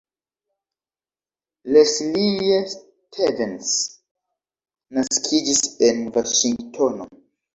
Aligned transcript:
Leslie 1.73 2.55
Stevens 2.71 3.75
naskiĝis 4.97 5.61
en 5.89 6.01
Vaŝingtono. 6.17 7.09